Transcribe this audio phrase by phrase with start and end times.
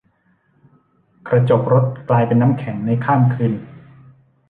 [1.27, 3.53] กระจกรถกลายเป็นน้ำแข็งในข้ามคืน